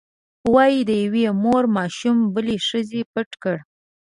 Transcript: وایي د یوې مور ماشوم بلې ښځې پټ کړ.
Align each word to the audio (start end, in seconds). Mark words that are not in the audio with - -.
وایي 0.53 0.79
د 0.89 0.91
یوې 1.03 1.25
مور 1.43 1.63
ماشوم 1.77 2.17
بلې 2.35 2.57
ښځې 2.67 3.01
پټ 3.13 3.29
کړ. 3.43 3.55